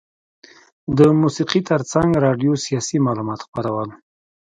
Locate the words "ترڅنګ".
1.69-2.09